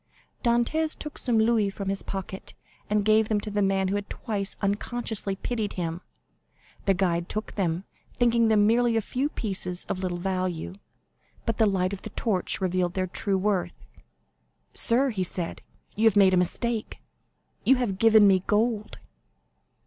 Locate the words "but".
11.45-11.57